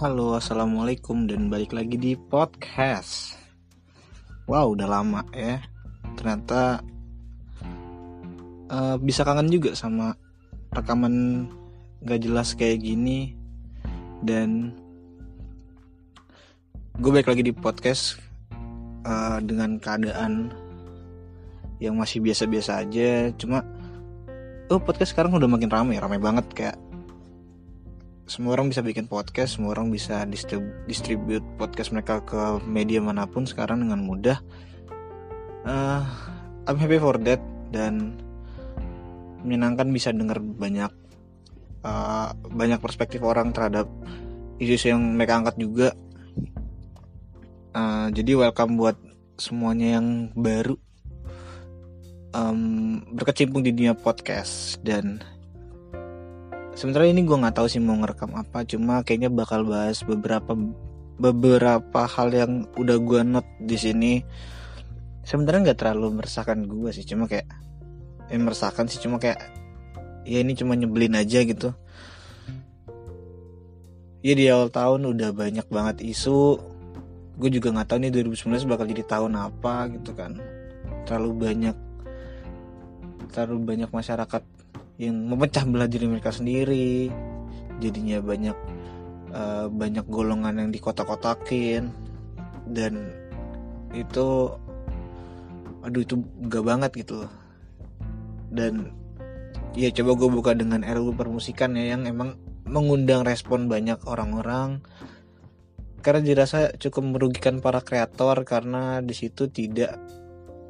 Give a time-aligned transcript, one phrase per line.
[0.00, 3.36] Halo, assalamualaikum dan balik lagi di podcast.
[4.48, 5.60] Wow, udah lama ya.
[6.16, 6.80] Ternyata
[8.72, 10.16] uh, bisa kangen juga sama
[10.72, 11.44] rekaman
[12.00, 13.36] gak jelas kayak gini
[14.24, 14.72] dan
[16.96, 18.16] gue balik lagi di podcast
[19.04, 20.48] uh, dengan keadaan
[21.76, 23.28] yang masih biasa-biasa aja.
[23.36, 23.60] Cuma,
[24.72, 26.80] oh podcast sekarang udah makin ramai, ramai banget kayak
[28.30, 33.26] semua orang bisa bikin podcast, semua orang bisa distrib distribute podcast mereka ke media mana
[33.26, 34.38] pun sekarang dengan mudah.
[35.66, 36.06] Uh,
[36.70, 37.42] I'm happy for that
[37.74, 38.22] dan
[39.42, 40.94] menyenangkan bisa dengar banyak
[41.82, 43.90] uh, banyak perspektif orang terhadap
[44.62, 45.88] isu yang mereka angkat juga.
[47.74, 48.94] Uh, jadi welcome buat
[49.42, 50.78] semuanya yang baru
[52.30, 55.18] um, berkecimpung di dunia podcast dan
[56.80, 60.56] sebenarnya ini gue nggak tahu sih mau ngerekam apa cuma kayaknya bakal bahas beberapa
[61.20, 64.12] beberapa hal yang udah gue note di sini.
[65.20, 67.44] Sebenarnya nggak terlalu meresahkan gue sih cuma kayak
[68.32, 69.44] eh, meresahkan sih cuma kayak
[70.24, 71.76] ya ini cuma nyebelin aja gitu.
[74.24, 76.56] Ya di awal tahun udah banyak banget isu.
[77.36, 80.40] Gue juga nggak tahu nih 2019 bakal jadi tahun apa gitu kan.
[81.04, 81.76] Terlalu banyak
[83.36, 84.42] terlalu banyak masyarakat
[85.00, 87.08] yang memecah belah diri mereka sendiri.
[87.80, 88.58] Jadinya banyak
[89.32, 91.88] uh, banyak golongan yang dikotak-kotakin.
[92.68, 93.08] Dan
[93.96, 94.52] itu
[95.80, 96.20] aduh itu
[96.52, 97.32] gak banget gitu loh.
[98.52, 98.92] Dan
[99.72, 102.36] ya coba gue buka dengan RUU permusikan ya yang emang
[102.68, 104.84] mengundang respon banyak orang-orang.
[106.04, 109.96] Karena dirasa cukup merugikan para kreator karena di situ tidak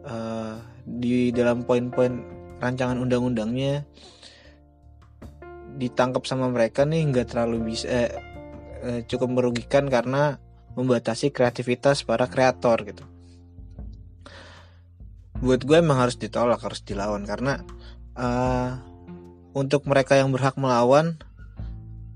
[0.07, 3.89] uh, di dalam poin-poin rancangan undang-undangnya
[5.77, 8.11] ditangkap sama mereka nih nggak terlalu bisa eh,
[8.83, 10.41] eh, cukup merugikan karena
[10.75, 13.05] membatasi kreativitas para kreator gitu.
[15.41, 17.65] Buat gue emang harus ditolak harus dilawan karena
[18.13, 18.77] uh,
[19.57, 21.17] untuk mereka yang berhak melawan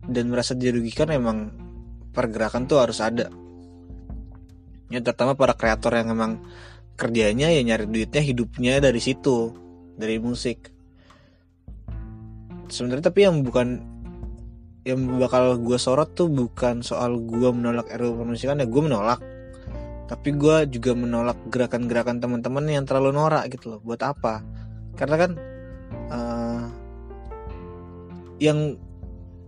[0.05, 1.51] dan merasa dirugikan emang
[2.13, 3.33] pergerakan tuh harus ada.
[4.93, 6.45] Ya terutama para kreator yang emang
[6.95, 9.51] kerjanya ya nyari duitnya hidupnya dari situ
[9.99, 10.74] dari musik
[12.69, 13.95] sebenarnya tapi yang bukan
[14.85, 19.21] yang bakal gue sorot tuh bukan soal gue menolak RUU permusikan ya gue menolak.
[20.05, 23.81] Tapi gue juga menolak gerakan-gerakan teman-teman yang terlalu norak gitu loh.
[23.81, 24.45] Buat apa?
[24.95, 25.31] Karena kan
[26.13, 26.65] uh,
[28.37, 28.77] yang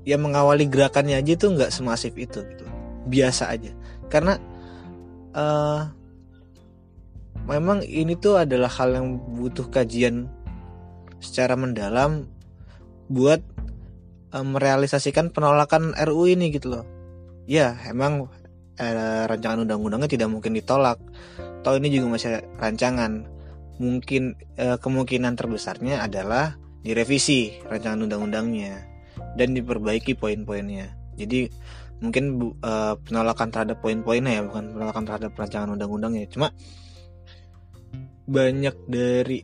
[0.08, 2.64] yang mengawali gerakannya aja tuh nggak semasif itu gitu.
[3.04, 3.76] Biasa aja.
[4.08, 4.40] Karena
[5.36, 5.92] uh,
[7.44, 10.32] memang ini tuh adalah hal yang butuh kajian
[11.20, 12.24] secara mendalam
[13.06, 13.40] buat
[14.34, 16.84] um, merealisasikan penolakan RU ini gitu loh.
[17.46, 18.26] Ya, emang
[18.76, 20.98] eh, rancangan undang-undangnya tidak mungkin ditolak.
[21.62, 23.26] Toh ini juga masih rancangan.
[23.78, 28.82] Mungkin eh, kemungkinan terbesarnya adalah direvisi rancangan undang-undangnya
[29.34, 30.94] dan diperbaiki poin-poinnya.
[31.16, 31.48] Jadi
[31.98, 36.28] mungkin uh, penolakan terhadap poin-poinnya ya, bukan penolakan terhadap rancangan undang-undangnya.
[36.28, 36.52] Cuma
[38.28, 39.42] banyak dari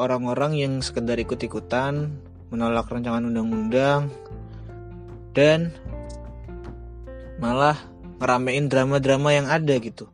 [0.00, 2.10] orang-orang yang sekedar ikut-ikutan
[2.52, 4.12] menolak rancangan undang-undang
[5.32, 5.72] dan
[7.40, 7.80] malah
[8.20, 10.06] ngeramein drama-drama yang ada gitu.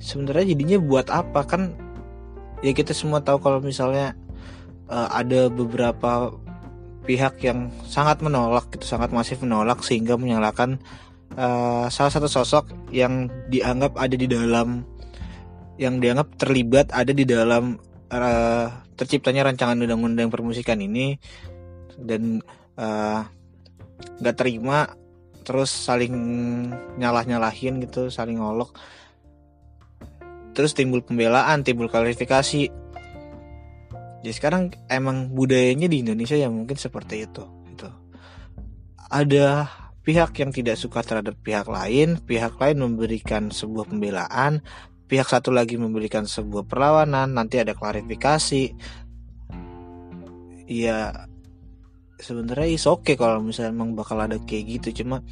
[0.00, 1.44] Sebenarnya jadinya buat apa?
[1.44, 1.76] Kan
[2.64, 4.16] ya kita semua tahu kalau misalnya
[4.88, 6.34] uh, ada beberapa
[7.04, 10.76] pihak yang sangat menolak gitu sangat masif menolak sehingga menyalahkan
[11.36, 14.84] uh, salah satu sosok yang dianggap ada di dalam
[15.80, 18.66] yang dianggap terlibat ada di dalam uh,
[18.98, 21.16] terciptanya rancangan undang-undang permusikan ini
[22.00, 22.44] dan
[22.76, 23.20] eh,
[24.20, 24.88] nggak uh, terima
[25.40, 26.12] terus saling
[27.00, 28.76] nyalah nyalahin gitu saling ngolok
[30.52, 32.68] terus timbul pembelaan timbul klarifikasi.
[34.20, 37.40] Jadi sekarang emang budayanya di Indonesia ya mungkin seperti itu
[37.72, 37.88] itu
[39.08, 39.72] ada
[40.04, 44.60] pihak yang tidak suka terhadap pihak lain pihak lain memberikan sebuah pembelaan
[45.10, 48.70] pihak satu lagi memberikan sebuah perlawanan nanti ada klarifikasi.
[50.70, 51.26] Ya
[52.22, 55.24] sebenarnya is oke okay kalau misalnya emang bakal ada kayak gitu cuma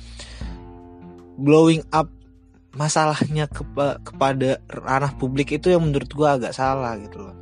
[1.39, 2.11] blowing up
[2.75, 7.37] masalahnya kepa kepada ranah publik itu yang menurut gue agak salah gitu loh.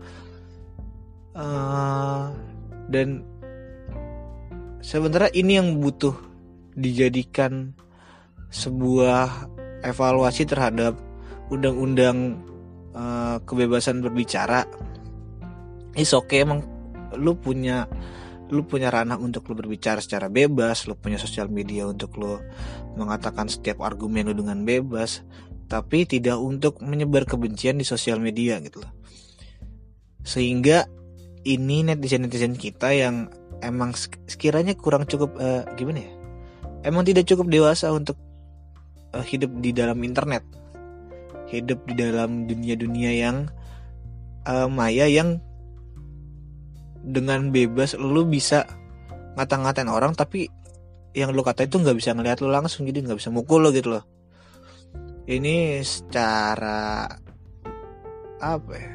[1.36, 2.32] Uh,
[2.92, 3.24] dan
[4.84, 6.14] sebenarnya ini yang butuh
[6.76, 7.72] dijadikan
[8.52, 9.48] sebuah
[9.84, 10.96] evaluasi terhadap
[11.52, 12.42] undang-undang
[12.96, 14.66] uh, kebebasan berbicara
[15.96, 16.64] is oke okay, emang
[17.16, 17.88] lu punya
[18.46, 22.38] lu punya ranah untuk lu berbicara secara bebas, lu punya sosial media untuk lu
[22.94, 25.26] mengatakan setiap argumen lu dengan bebas,
[25.66, 28.92] tapi tidak untuk menyebar kebencian di sosial media gitu loh.
[30.22, 30.86] Sehingga
[31.42, 33.30] ini netizen-netizen kita yang
[33.62, 33.94] emang
[34.30, 36.12] sekiranya kurang cukup uh, gimana ya?
[36.86, 38.14] Emang tidak cukup dewasa untuk
[39.10, 40.46] uh, hidup di dalam internet.
[41.46, 43.46] Hidup di dalam dunia-dunia yang
[44.46, 45.38] uh, maya yang
[47.06, 48.66] dengan bebas lu bisa
[49.38, 50.50] ngata-ngatain orang tapi
[51.14, 53.94] yang lu kata itu nggak bisa ngeliat lu langsung jadi nggak bisa mukul lo gitu
[53.94, 54.04] loh.
[55.26, 57.08] Ini secara
[58.36, 58.92] apa ya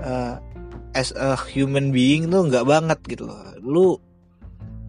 [0.00, 0.34] uh,
[0.94, 3.40] as a human being tuh nggak banget gitu loh.
[3.58, 3.86] Lu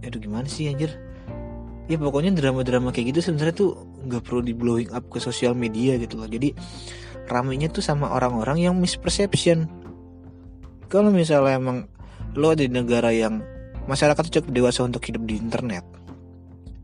[0.01, 0.93] aduh gimana sih anjir?
[1.89, 3.71] Ya pokoknya drama-drama kayak gitu sebenarnya tuh
[4.05, 6.29] nggak perlu di blowing up ke sosial media gitu loh.
[6.29, 6.53] Jadi
[7.29, 9.69] ramenya tuh sama orang-orang yang misperception.
[10.91, 11.87] Kalau misalnya emang
[12.35, 13.39] lo di negara yang
[13.87, 15.83] masyarakat cukup dewasa untuk hidup di internet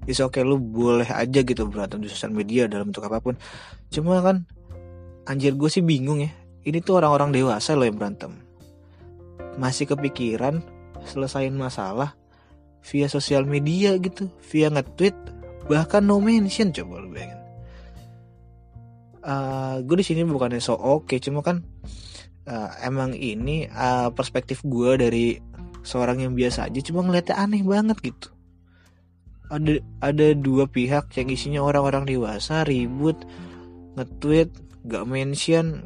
[0.07, 3.35] is oke okay, lo boleh aja gitu berantem di sosial media dalam bentuk apa pun.
[3.91, 4.47] Cuma kan
[5.27, 6.31] anjir gue sih bingung ya.
[6.63, 8.39] Ini tuh orang-orang dewasa lo yang berantem.
[9.59, 10.63] Masih kepikiran
[11.03, 12.15] selesain masalah
[12.87, 15.15] via sosial media gitu via nge-tweet
[15.67, 17.39] bahkan no mention coba lo bayangin.
[19.27, 21.59] Uh, eh, gue di sini bukannya so oke okay, cuma kan
[22.47, 25.35] uh, emang ini uh, perspektif gue dari
[25.83, 28.31] seorang yang biasa aja cuma ngeliatnya aneh banget gitu.
[29.47, 33.23] Ada ada dua pihak yang isinya orang-orang dewasa ribut
[33.95, 34.51] nge-tweet
[34.87, 35.83] gak mention.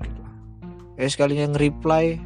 [0.97, 2.17] Eh sekalinya nge-reply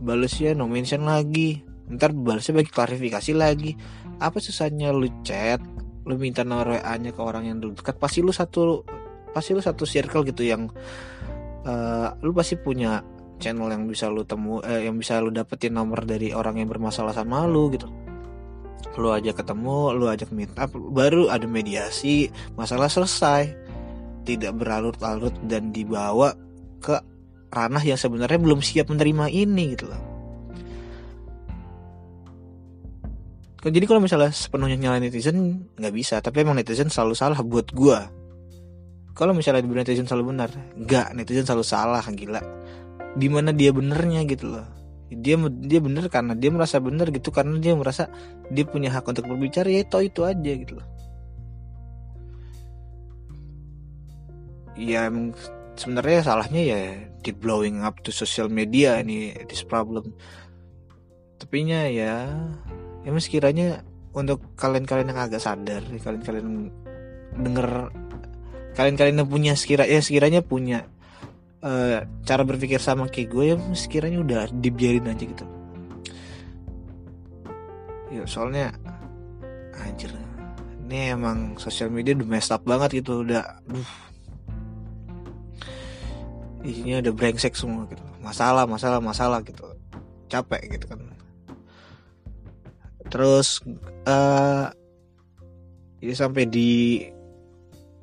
[0.00, 1.64] balesnya no mention lagi.
[1.88, 3.76] Ntar balesnya bagi klarifikasi lagi.
[4.20, 5.60] Apa susahnya lu chat
[6.08, 8.84] lu minta nomor WA nya ke orang yang dekat pasti lu satu
[9.30, 10.72] pasti lu satu circle gitu yang
[11.68, 13.04] uh, lu pasti punya
[13.40, 17.16] channel yang bisa lu temu eh, yang bisa lu dapetin nomor dari orang yang bermasalah
[17.16, 17.88] sama lu gitu.
[19.00, 23.56] Lu aja ketemu lu ajak meet up baru ada mediasi masalah selesai.
[24.20, 26.36] Tidak berlarut-larut dan dibawa
[26.84, 26.96] ke
[27.48, 30.09] ranah yang sebenarnya belum siap menerima ini gitu loh
[33.68, 36.24] jadi kalau misalnya sepenuhnya nyalain netizen nggak bisa.
[36.24, 38.08] Tapi emang netizen selalu salah buat gua.
[39.12, 40.48] Kalau misalnya dibilang netizen selalu benar
[40.80, 41.12] nggak.
[41.12, 42.40] Netizen selalu salah gila.
[43.20, 44.64] Di mana dia benernya gitu loh.
[45.12, 48.08] Dia dia bener karena dia merasa bener gitu karena dia merasa
[48.48, 50.88] dia punya hak untuk berbicara ya itu itu aja gitu loh.
[54.80, 55.12] Ya
[55.76, 56.80] sebenarnya salahnya ya
[57.20, 60.16] di blowing up to social media ini this problem.
[61.36, 62.24] Tapi nya ya
[63.04, 63.80] ya sekiranya
[64.10, 66.68] untuk kalian-kalian yang agak sadar kalian-kalian
[67.36, 67.94] denger
[68.74, 70.86] kalian-kalian yang punya sekira ya sekiranya punya
[71.64, 75.46] uh, cara berpikir sama kayak gue ya sekiranya udah dibiarin aja gitu.
[78.10, 78.74] Ya soalnya
[79.78, 80.10] anjir
[80.90, 83.90] ini emang sosial media udah messed up banget gitu udah duh.
[86.66, 88.02] Isinya udah brengsek semua gitu.
[88.20, 89.64] Masalah masalah masalah gitu.
[90.30, 91.19] Capek gitu kan
[93.10, 93.60] terus
[94.06, 94.70] uh,
[96.00, 97.02] ya sampai di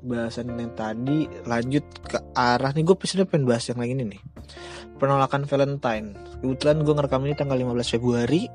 [0.04, 4.22] bahasan yang tadi lanjut ke arah nih gue pasti pengen bahas yang lain ini nih.
[5.02, 6.14] Penolakan Valentine.
[6.44, 8.46] Kebetulan gue ngerekam ini tanggal 15 Februari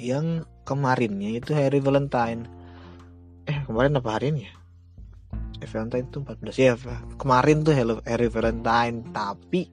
[0.00, 2.48] yang kemarinnya itu hari Valentine.
[3.44, 4.52] Eh kemarin apa hari ini ya?
[5.60, 6.72] Eh, Valentine itu 14 ya
[7.20, 9.68] kemarin tuh hari Valentine tapi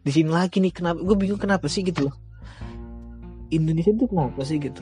[0.00, 2.06] di sini lagi nih kenapa gue bingung kenapa sih gitu
[3.50, 4.80] Indonesia tuh kenapa sih gitu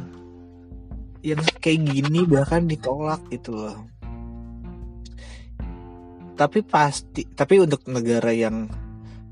[1.22, 3.78] yang kayak gini bahkan ditolak gitu loh.
[6.38, 8.70] Tapi pasti tapi untuk negara yang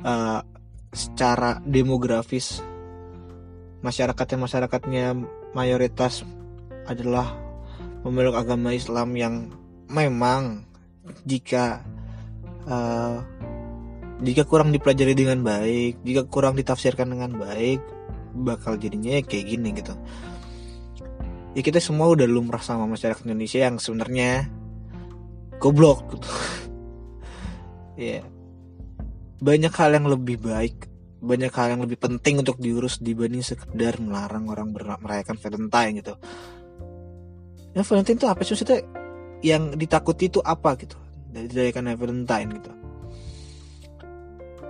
[0.02, 0.42] uh,
[0.90, 2.64] secara demografis
[3.84, 5.04] masyarakatnya masyarakatnya
[5.54, 6.26] mayoritas
[6.90, 7.36] adalah
[8.02, 9.34] memeluk agama Islam yang
[9.90, 10.66] memang
[11.22, 11.86] jika
[12.66, 13.22] uh,
[14.22, 17.78] jika kurang dipelajari dengan baik jika kurang ditafsirkan dengan baik
[18.36, 19.94] bakal jadinya kayak gini gitu
[21.56, 24.44] ya kita semua udah lumrah sama masyarakat Indonesia yang sebenarnya
[25.56, 26.04] goblok.
[26.12, 26.28] Gitu
[27.96, 28.20] ya
[29.40, 34.46] banyak hal yang lebih baik banyak hal yang lebih penting untuk diurus dibanding sekedar melarang
[34.52, 34.70] orang
[35.00, 36.14] merayakan Valentine gitu.
[37.72, 38.52] Ya Valentine itu apa sih?
[38.52, 38.78] Maksudnya
[39.40, 40.94] yang ditakuti itu apa gitu?
[41.32, 42.72] Dari dirayakan Valentine gitu.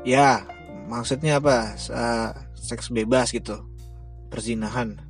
[0.07, 0.47] Ya
[0.87, 1.75] maksudnya apa?
[1.91, 3.67] Uh, seks bebas gitu.
[4.31, 5.03] Perzinahan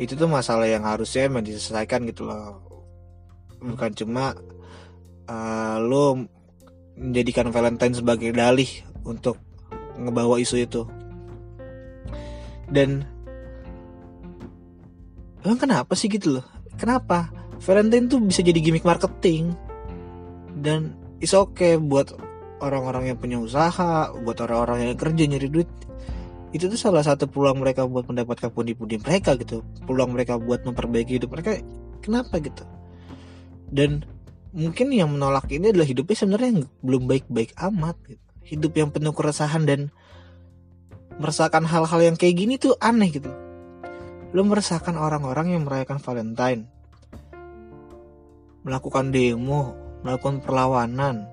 [0.00, 2.62] itu tuh masalah yang harusnya emang diselesaikan gitu loh.
[3.62, 4.34] Bukan cuma
[5.30, 6.26] uh, lo
[6.98, 8.68] menjadikan Valentine sebagai dalih
[9.06, 9.38] untuk
[9.98, 10.82] ngebawa isu itu.
[12.66, 13.06] Dan
[15.46, 16.46] emang kenapa sih gitu loh?
[16.74, 17.30] Kenapa?
[17.62, 19.54] Valentine tuh bisa jadi gimmick marketing.
[20.58, 22.14] Dan is okay buat
[22.64, 25.70] orang-orang yang punya usaha buat orang-orang yang kerja nyari duit
[26.54, 29.66] itu tuh salah satu peluang mereka buat mendapatkan pundi-pundi mereka gitu.
[29.90, 31.58] Peluang mereka buat memperbaiki hidup mereka
[31.98, 32.62] kenapa gitu?
[33.74, 34.06] Dan
[34.54, 38.22] mungkin yang menolak ini adalah hidupnya sebenarnya yang belum baik-baik amat gitu.
[38.44, 39.88] hidup yang penuh keresahan dan
[41.16, 43.32] merasakan hal-hal yang kayak gini tuh aneh gitu.
[44.30, 46.68] Lo meresahkan orang-orang yang merayakan Valentine.
[48.62, 51.24] Melakukan demo melakukan perlawanan.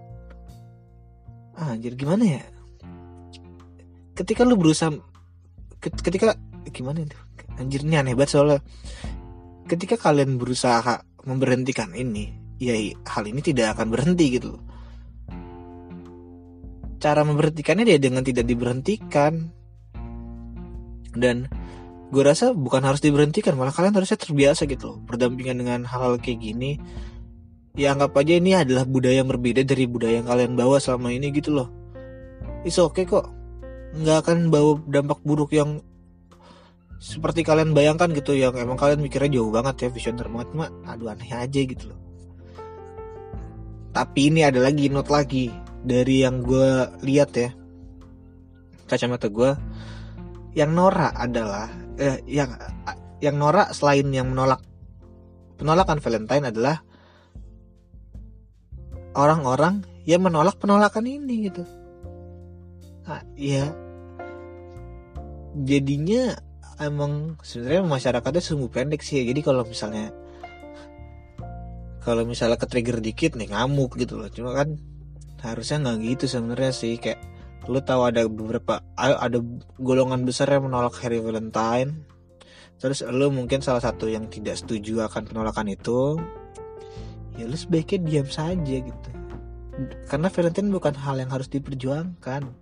[1.59, 2.43] Ah jadi gimana ya?
[4.15, 5.10] Ketika lu berusaha
[5.81, 6.37] ketika
[6.69, 7.17] gimana itu?
[7.57, 8.59] Anjir ini aneh banget soalnya.
[9.65, 12.29] Ketika kalian berusaha memberhentikan ini
[12.61, 12.77] ya
[13.09, 14.61] hal ini tidak akan berhenti gitu
[17.01, 19.49] cara memberhentikannya dia dengan tidak diberhentikan.
[21.11, 21.49] Dan
[22.13, 24.97] gue rasa bukan harus diberhentikan malah kalian harusnya terbiasa gitu loh.
[25.09, 26.77] Berdampingan dengan hal-hal kayak gini.
[27.73, 31.33] Ya anggap aja ini adalah budaya yang berbeda dari budaya yang kalian bawa selama ini
[31.33, 31.67] gitu loh.
[32.61, 33.40] It's okay kok
[33.91, 35.83] nggak akan bawa dampak buruk yang
[37.01, 40.49] seperti kalian bayangkan gitu yang emang kalian mikirnya jauh banget ya visioner banget.
[40.53, 41.99] Mah aduh aneh aja gitu loh.
[43.91, 45.51] Tapi ini ada lagi note lagi
[45.83, 47.49] dari yang gue lihat ya.
[48.85, 49.51] Kacamata gue
[50.55, 51.67] yang norak adalah
[51.97, 52.53] eh, yang
[53.19, 54.61] yang norak selain yang menolak
[55.57, 56.85] penolakan Valentine adalah
[59.17, 61.65] orang-orang yang menolak penolakan ini gitu
[63.35, 63.71] ya
[65.57, 66.35] jadinya
[66.81, 69.21] emang sebenarnya masyarakatnya sungguh pendek sih.
[69.21, 70.09] Jadi kalau misalnya
[72.01, 74.29] kalau misalnya ke trigger dikit nih ngamuk gitu loh.
[74.33, 74.81] Cuma kan
[75.45, 76.97] harusnya nggak gitu sebenarnya sih.
[76.97, 77.21] Kayak
[77.69, 79.37] lu tahu ada beberapa ada
[79.77, 82.09] golongan besar yang menolak Harry Valentine.
[82.81, 86.17] Terus lu mungkin salah satu yang tidak setuju akan penolakan itu.
[87.37, 89.09] Ya lu sebaiknya diam saja gitu.
[90.09, 92.60] Karena Valentine bukan hal yang harus diperjuangkan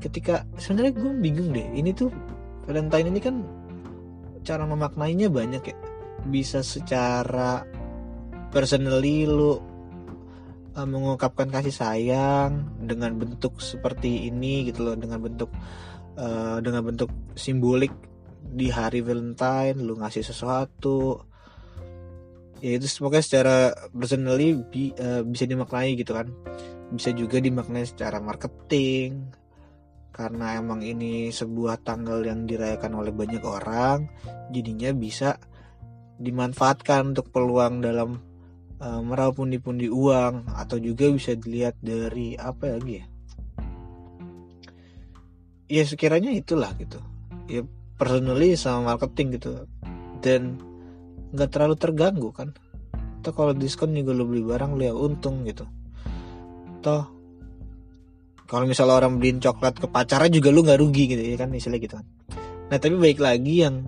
[0.00, 2.12] ketika sebenarnya gue bingung deh ini tuh
[2.66, 3.36] Valentine ini kan
[4.42, 5.76] cara memaknainya banyak ya.
[6.26, 7.62] Bisa secara
[8.50, 15.50] personally lu uh, mengungkapkan kasih sayang dengan bentuk seperti ini gitu loh dengan bentuk
[16.18, 17.94] uh, dengan bentuk simbolik
[18.42, 21.22] di hari Valentine lu ngasih sesuatu.
[22.58, 26.34] Ya itu semoga secara personally bi, uh, bisa dimaknai gitu kan.
[26.90, 29.45] Bisa juga dimaknai secara marketing
[30.16, 34.08] karena emang ini sebuah tanggal yang dirayakan oleh banyak orang
[34.48, 35.36] jadinya bisa
[36.16, 38.16] dimanfaatkan untuk peluang dalam
[38.80, 43.06] uh, meraup pundi-pundi uang atau juga bisa dilihat dari apa lagi ya?
[45.66, 46.96] Ya sekiranya itulah gitu.
[47.52, 47.60] Ya
[48.00, 49.68] personally sama marketing gitu.
[50.24, 50.56] Dan
[51.36, 52.56] nggak terlalu terganggu kan?
[53.20, 55.68] Atau kalau diskon juga lo beli barang lo ya untung gitu.
[56.80, 57.15] Toh
[58.46, 61.78] kalau misalnya orang beliin coklat ke pacarnya juga lu nggak rugi gitu ya kan istilah
[61.82, 62.06] gitu kan.
[62.70, 63.86] Nah tapi baik lagi yang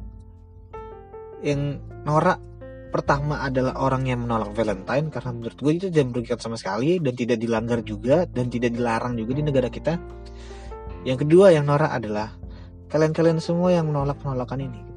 [1.43, 2.43] yang norak
[2.91, 7.15] pertama adalah orang yang menolak Valentine karena menurut gue itu tidak merugikan sama sekali dan
[7.15, 9.95] tidak dilanggar juga dan tidak dilarang juga di negara kita.
[11.07, 12.35] Yang kedua yang norak adalah
[12.91, 14.88] kalian-kalian semua yang menolak penolakan ini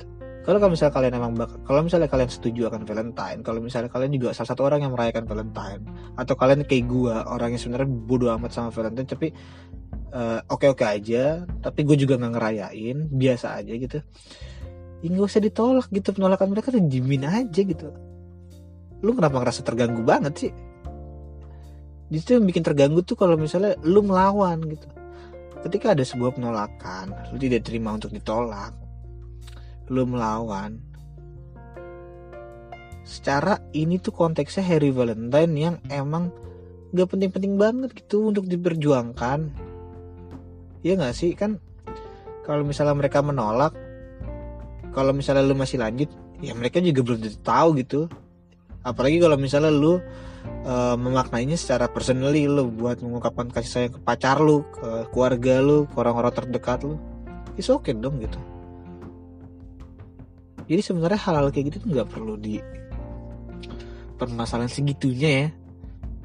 [0.42, 4.34] kalau misalnya kalian emang bak kalau misalnya kalian setuju akan Valentine kalau misalnya kalian juga
[4.34, 5.84] salah satu orang yang merayakan Valentine
[6.18, 9.30] atau kalian kayak gua orang yang sebenarnya bodoh amat sama Valentine tapi
[10.18, 14.02] uh, oke-oke aja tapi gue juga nggak ngerayain biasa aja gitu
[15.02, 17.90] ya gak usah ditolak gitu penolakan mereka tuh dimin aja gitu.
[19.02, 20.52] Lu kenapa ngerasa terganggu banget sih?
[22.14, 24.86] Justru yang bikin terganggu tuh kalau misalnya lu melawan gitu.
[25.66, 28.78] Ketika ada sebuah penolakan lu tidak terima untuk ditolak
[29.90, 30.78] lu melawan.
[33.02, 36.30] Secara ini tuh konteksnya Harry Valentine yang emang
[36.94, 39.50] gak penting-penting banget gitu untuk diperjuangkan.
[40.86, 41.34] Ya gak sih?
[41.34, 41.58] Kan
[42.46, 43.74] kalau misalnya mereka menolak
[44.92, 46.12] kalau misalnya lu masih lanjut
[46.44, 48.12] ya mereka juga belum tahu gitu.
[48.82, 50.02] Apalagi kalau misalnya lu
[50.66, 55.86] uh, memaknainya secara personally lu buat mengungkapkan kasih sayang ke pacar lu ke keluarga lu
[55.90, 56.98] ke orang-orang terdekat lu
[57.58, 58.38] is okay dong gitu
[60.72, 62.64] jadi sebenarnya hal-hal kayak gitu tuh nggak perlu di
[64.16, 65.48] permasalahan segitunya ya.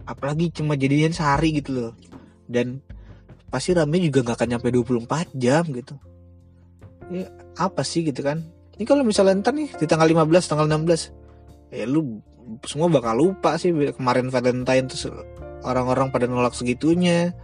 [0.06, 1.92] Apalagi cuma jadian sehari gitu loh.
[2.46, 2.78] Dan
[3.50, 5.98] pasti rame juga nggak akan nyampe 24 jam gitu.
[7.10, 7.26] Ya
[7.58, 8.46] apa sih gitu kan?
[8.78, 12.22] Ini kalau misalnya ntar nih di tanggal 15 tanggal 16 ya lu
[12.62, 15.10] semua bakal lupa sih kemarin Valentine tuh
[15.66, 17.34] orang-orang pada nolak segitunya.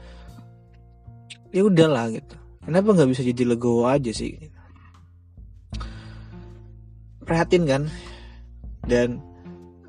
[1.51, 2.39] Ya udahlah gitu.
[2.63, 4.39] Kenapa nggak bisa jadi legowo aja sih
[7.23, 7.83] prihatin kan.
[8.83, 9.23] Dan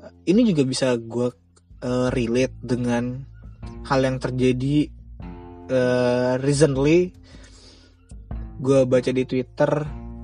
[0.00, 1.28] eh, ini juga bisa gue
[1.84, 3.22] uh, relate dengan
[3.84, 4.88] hal yang terjadi
[5.68, 7.12] uh, recently.
[8.58, 9.72] Gue baca di twitter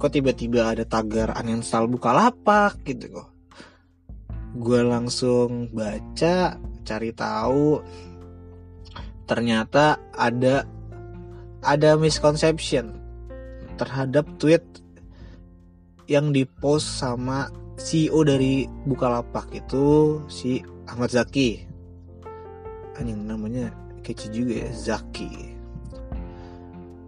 [0.01, 3.29] kok tiba-tiba ada tagar uninstall lapak gitu kok.
[4.57, 7.85] Gue langsung baca cari tahu.
[9.29, 10.67] Ternyata ada
[11.61, 12.97] ada misconception
[13.77, 14.65] terhadap tweet
[16.11, 17.47] yang dipost sama
[17.79, 20.59] CEO dari Bukalapak itu si
[20.91, 21.63] Ahmad Zaki.
[22.99, 23.71] Anjing namanya
[24.03, 25.55] kece juga ya Zaki.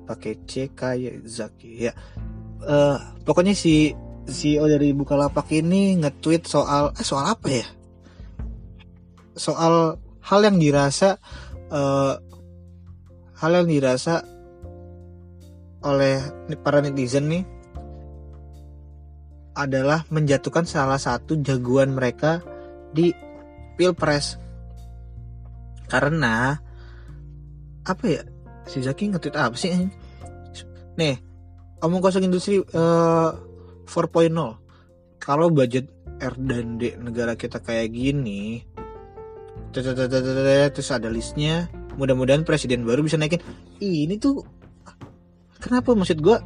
[0.07, 1.93] Pakai C kayak Zaki ya.
[2.63, 2.95] Uh,
[3.27, 3.91] pokoknya si
[4.31, 7.67] CEO dari Bukalapak ini nge-tweet soal eh soal apa ya?
[9.35, 11.19] Soal hal yang dirasa
[11.75, 12.15] uh,
[13.35, 14.23] hal yang dirasa
[15.83, 16.23] oleh
[16.63, 17.52] para netizen nih
[19.53, 22.41] adalah menjatuhkan salah satu jagoan mereka
[22.93, 23.13] di
[23.77, 24.41] pilpres.
[25.89, 26.57] Karena
[27.85, 28.23] apa ya?
[28.65, 29.75] Si Zaki ngetweet apa sih
[30.95, 31.17] nih
[31.83, 33.31] omong kosong industri uh,
[33.89, 34.31] 4.0
[35.19, 35.89] kalau budget
[36.21, 38.63] R dan D negara kita kayak gini
[39.73, 41.67] terus ada listnya
[41.97, 43.41] mudah-mudahan presiden baru bisa naikin.
[43.81, 44.45] Ini tuh
[45.61, 46.37] kenapa maksud gue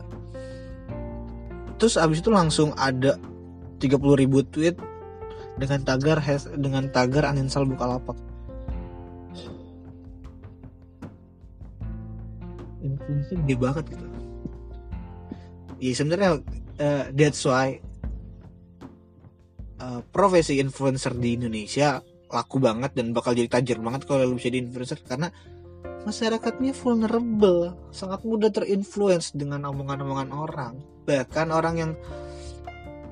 [1.77, 3.21] terus abis itu langsung ada
[3.81, 4.77] 30 ribu tweet
[5.57, 8.17] dengan tagar has, dengan tagar uninstall bukalapak.
[12.85, 14.07] Influence gede banget gitu.
[15.77, 16.31] Ya sebenarnya
[16.81, 17.81] uh, that's why
[19.81, 24.51] uh, profesi influencer di Indonesia laku banget dan bakal jadi tajir banget kalau lu bisa
[24.51, 25.31] di influencer karena
[26.07, 30.75] masyarakatnya vulnerable, sangat mudah terinfluence dengan omongan-omongan orang.
[31.03, 31.93] Bahkan orang yang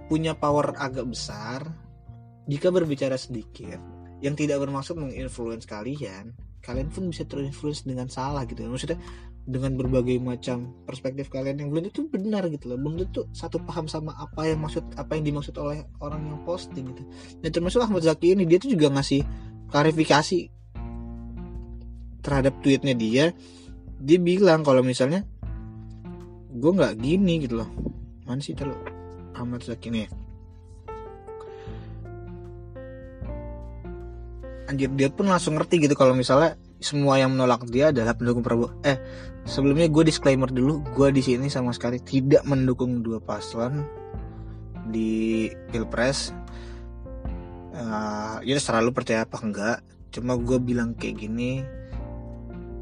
[0.07, 1.67] punya power agak besar,
[2.47, 3.83] jika berbicara sedikit,
[4.23, 8.63] yang tidak bermaksud menginfluence kalian, kalian pun bisa terinfluence dengan salah gitu.
[8.63, 9.03] Maksudnya
[9.45, 13.85] dengan berbagai macam perspektif kalian yang belum itu benar gitu loh belum tentu satu paham
[13.85, 17.05] sama apa yang maksud apa yang dimaksud oleh orang yang posting gitu
[17.45, 19.21] dan termasuk Ahmad Zaki ini dia tuh juga ngasih
[19.69, 20.49] klarifikasi
[22.25, 23.37] terhadap tweetnya dia
[24.01, 25.23] dia bilang kalau misalnya
[26.51, 27.71] gue nggak gini gitu loh
[28.25, 28.81] mana sih terlalu
[29.37, 30.09] Ahmad Zaki nih
[34.65, 38.77] anjir dia pun langsung ngerti gitu kalau misalnya semua yang menolak dia adalah pendukung Prabowo.
[38.85, 39.01] Eh,
[39.49, 43.81] sebelumnya gue disclaimer dulu, gue di sini sama sekali tidak mendukung dua paslon
[44.93, 46.37] di pilpres.
[47.75, 49.79] Uh, ya terserah lu percaya apa enggak.
[50.13, 51.65] Cuma gue bilang kayak gini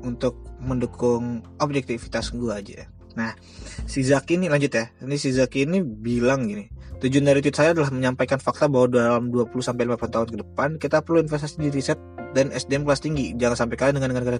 [0.03, 2.87] untuk mendukung objektivitas gue aja.
[3.13, 3.37] Nah,
[3.85, 4.89] si Zaki ini lanjut ya.
[5.05, 6.69] Ini si Zaki ini bilang gini.
[7.03, 10.69] Tujuan dari tweet saya adalah menyampaikan fakta bahwa dalam 20 sampai 50 tahun ke depan
[10.79, 11.99] kita perlu investasi di riset
[12.33, 14.39] dan SDM kelas tinggi jangan sampai kalian dengan negara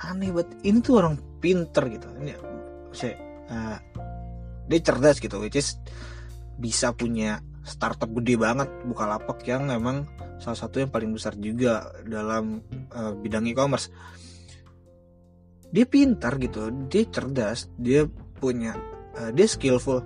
[0.00, 2.32] aneh banget ini tuh orang pinter gitu ini
[2.96, 3.14] saya
[3.52, 3.78] uh,
[4.66, 5.76] dia cerdas gitu which is
[6.56, 10.08] bisa punya startup gede banget buka lapak yang memang
[10.40, 12.64] salah satu yang paling besar juga dalam
[12.96, 13.92] uh, bidang e-commerce
[15.70, 18.06] dia pintar gitu dia cerdas dia
[18.38, 18.74] punya
[19.18, 20.02] uh, dia skillful.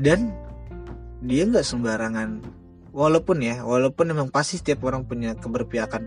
[0.00, 0.32] Dan
[1.20, 2.40] dia nggak sembarangan
[2.90, 6.02] walaupun ya walaupun memang pasti setiap orang punya keberpihakan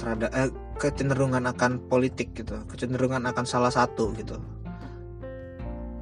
[0.00, 4.40] terhadap eh, kecenderungan akan politik gitu kecenderungan akan salah satu gitu.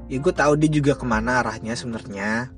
[0.06, 2.52] Ya gue tahu dia juga ke mana arahnya sebenarnya.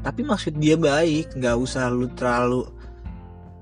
[0.00, 2.68] Tapi maksud dia baik nggak usah lu terlalu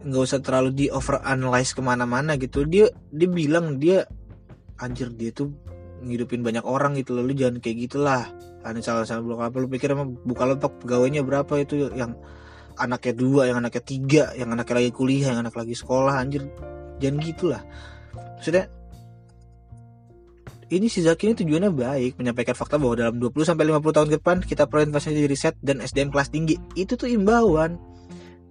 [0.04, 4.06] nggak usah terlalu di over analyze ke mana-mana gitu dia dia bilang dia
[4.78, 5.50] anjir dia tuh
[6.06, 8.30] ngidupin banyak orang gitu loh lu jangan kayak gitulah
[8.62, 12.14] aneh salah salah blok apa lu pikir emang buka letok pegawainya berapa itu yang
[12.78, 16.46] anaknya dua yang anaknya tiga yang anaknya lagi kuliah yang anak lagi sekolah anjir
[17.02, 17.62] jangan gitulah
[18.38, 18.70] maksudnya
[20.68, 24.14] ini si Zaki ini tujuannya baik menyampaikan fakta bahwa dalam 20 sampai 50 tahun ke
[24.20, 26.60] depan kita perlu investasi di riset dan SDM kelas tinggi.
[26.76, 27.80] Itu tuh imbauan.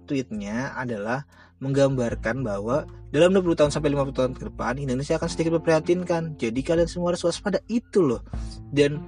[0.08, 1.28] Tweetnya adalah
[1.60, 6.40] menggambarkan bahwa dalam 20 tahun sampai 50 tahun ke depan Indonesia akan sedikit memprihatinkan.
[6.40, 8.24] Jadi kalian semua harus waspada itu loh.
[8.72, 9.04] Dan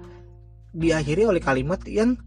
[0.77, 2.21] diakhiri oleh kalimat yang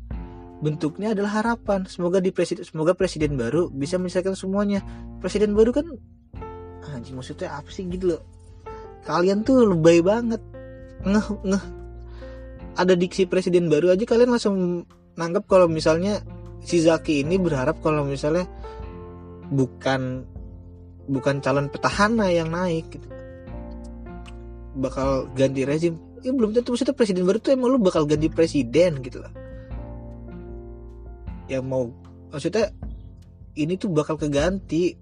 [0.63, 1.86] bentuknya adalah harapan.
[1.86, 4.81] Semoga di presiden semoga presiden baru bisa menyelesaikan semuanya.
[5.21, 5.86] Presiden baru kan
[6.93, 8.21] anjing maksudnya apa sih gitu loh.
[9.03, 10.39] Kalian tuh lebay banget.
[11.03, 11.63] Ngeh ngeh
[12.73, 16.25] ada diksi presiden baru aja kalian langsung nanggap kalau misalnya
[16.65, 18.49] si Zaki ini berharap kalau misalnya
[19.53, 20.25] bukan
[21.05, 23.07] bukan calon petahana yang naik gitu.
[24.73, 26.01] bakal ganti rezim.
[26.25, 26.73] Ya belum tentu.
[26.73, 29.33] Maksudnya presiden baru tuh emang lu bakal ganti presiden gitu loh
[31.51, 31.91] yang mau
[32.31, 32.71] maksudnya
[33.53, 34.97] ini tuh bakal keganti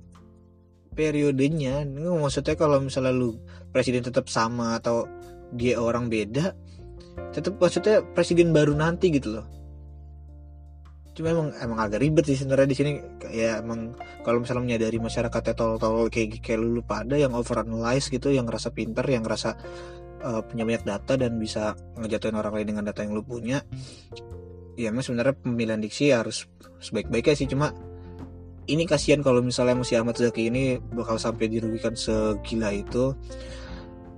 [0.91, 1.87] periodenya.
[1.87, 3.39] Maksudnya kalau misalnya lu
[3.71, 5.07] presiden tetap sama atau
[5.55, 6.55] dia orang beda
[7.35, 9.45] tetap maksudnya presiden baru nanti gitu loh
[11.11, 12.91] cuma emang emang agak ribet sih sebenarnya di sini.
[13.31, 18.47] Ya emang kalau misalnya menyadari masyarakatnya tol-tol kayak kayak lu pada yang overanalyze gitu yang
[18.47, 19.55] ngerasa pinter yang ngerasa
[20.23, 23.59] uh, punya banyak data dan bisa ngejatuhin orang lain dengan data yang lu punya
[24.79, 26.47] ya emang sebenarnya pemilihan diksi harus
[26.79, 27.47] sebaik-baiknya sih.
[27.51, 27.75] Cuma
[28.69, 33.13] ini kasihan kalau misalnya Musi Ahmad Zaki ini bakal sampai dirugikan segila itu.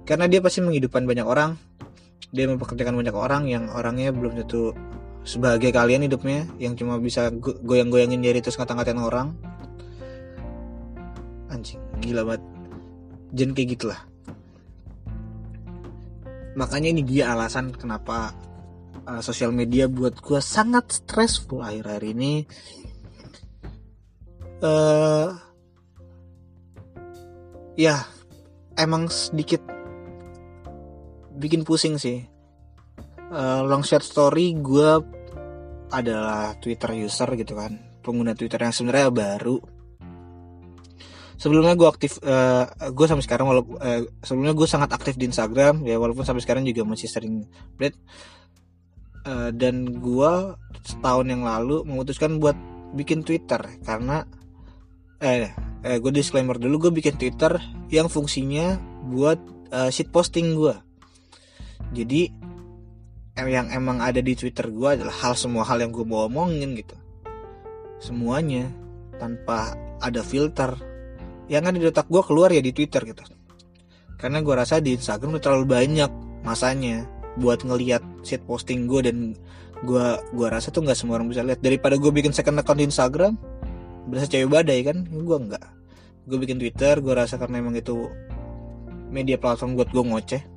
[0.03, 1.55] Karena dia pasti menghidupkan banyak orang
[2.33, 4.73] dia mempekerjakan banyak orang yang orangnya belum tentu
[5.23, 9.31] sebagai kalian hidupnya yang cuma bisa goyang-goyangin jari terus ngata-ngatain orang.
[11.47, 12.43] Anjing gila banget.
[13.33, 14.01] Jangan kayak gitulah.
[16.53, 18.35] Makanya ini dia alasan kenapa
[19.09, 22.45] uh, sosial media buat gue sangat stressful akhir-akhir ini.
[24.63, 25.35] Uh,
[27.75, 28.05] ya
[28.79, 29.59] emang sedikit
[31.35, 32.23] bikin pusing sih
[33.33, 34.89] uh, long short story gue
[35.89, 37.75] adalah Twitter user gitu kan.
[38.05, 39.57] Pengguna Twitter yang sebenarnya baru.
[41.37, 45.27] Sebelumnya gue aktif uh, eh, gue sampai sekarang walaupun uh, sebelumnya gue sangat aktif di
[45.27, 47.43] Instagram ya walaupun sampai sekarang juga masih sering
[47.75, 47.97] bread
[49.27, 50.33] uh, dan gue
[50.87, 52.55] setahun yang lalu memutuskan buat
[52.95, 54.23] bikin Twitter karena
[55.19, 55.51] eh,
[55.83, 57.59] eh gue disclaimer dulu gue bikin Twitter
[57.91, 59.41] yang fungsinya buat
[59.73, 60.75] uh, shit posting gue
[61.91, 62.31] jadi
[63.33, 66.93] yang emang ada di Twitter gue adalah hal semua hal yang gue mau omongin gitu.
[67.97, 68.69] Semuanya
[69.17, 70.77] tanpa ada filter.
[71.49, 73.25] Yang ada di otak gue keluar ya di Twitter gitu.
[74.21, 76.11] Karena gue rasa di Instagram udah terlalu banyak
[76.45, 77.09] masanya
[77.41, 79.17] buat ngeliat shit posting gue dan
[79.83, 81.59] gue gua rasa tuh nggak semua orang bisa lihat.
[81.59, 83.33] Daripada gue bikin second account di Instagram
[84.07, 85.09] berasa cewek badai kan?
[85.09, 85.65] Gue nggak.
[86.29, 88.07] Gue bikin Twitter gue rasa karena emang itu
[89.09, 90.52] media platform buat gue ngoceh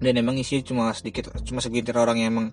[0.00, 2.46] dan emang isi cuma sedikit cuma segelintir orang yang emang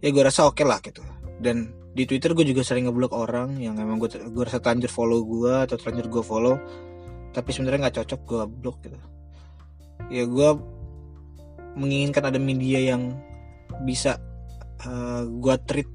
[0.00, 1.02] ya gue rasa oke okay lah gitu.
[1.36, 5.20] Dan di Twitter gue juga sering ngeblok orang yang emang gue gue rasa terlanjur follow
[5.24, 6.56] gue atau terlanjur gue follow
[7.32, 8.98] tapi sebenarnya nggak cocok gue blok gitu.
[10.12, 10.50] Ya gue
[11.76, 13.16] menginginkan ada media yang
[13.84, 14.16] bisa
[14.84, 15.90] uh, eh, gue treat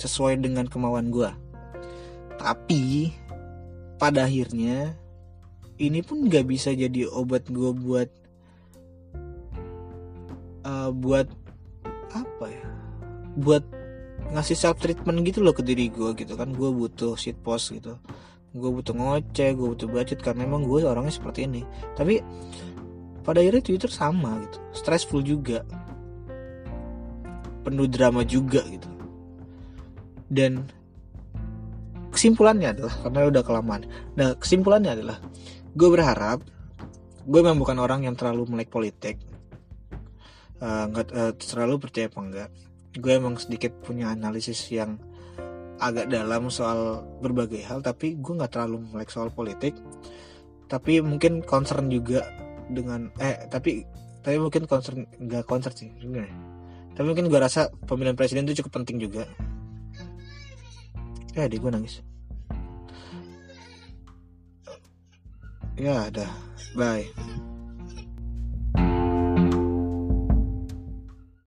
[0.00, 1.28] sesuai dengan kemauan gue
[2.42, 3.12] tapi
[4.00, 4.98] pada akhirnya
[5.78, 8.10] ini pun nggak bisa jadi obat gue buat
[10.66, 11.26] uh, buat
[12.12, 12.66] apa ya?
[13.38, 13.64] Buat
[14.32, 16.50] ngasih self treatment gitu loh ke diri gue gitu kan.
[16.52, 17.98] Gue butuh shit post gitu.
[18.52, 21.62] Gue butuh ngoceh gue butuh budget karena emang gue orangnya seperti ini.
[21.96, 22.20] Tapi
[23.22, 24.58] pada akhirnya Twitter sama gitu.
[24.74, 25.64] Stressful juga.
[27.62, 28.90] Penuh drama juga gitu.
[30.32, 30.66] Dan
[32.12, 33.82] kesimpulannya adalah karena udah kelamaan.
[34.18, 35.18] Nah kesimpulannya adalah
[35.72, 36.44] gue berharap
[37.22, 39.16] gue memang bukan orang yang terlalu melek politik
[40.62, 42.48] Eh, nggak uh, terlalu percaya apa enggak.
[42.94, 44.94] Gue emang sedikit punya analisis yang
[45.82, 49.74] agak dalam soal berbagai hal tapi gue nggak terlalu melek soal politik.
[50.70, 52.22] Tapi mungkin concern juga
[52.70, 53.82] dengan eh tapi
[54.22, 56.30] tapi mungkin concern nggak concern sih gimana
[56.94, 59.24] tapi mungkin gue rasa pemilihan presiden itu cukup penting juga.
[61.32, 62.04] Ya di gue nangis.
[65.80, 66.30] Ya udah
[66.76, 67.08] bye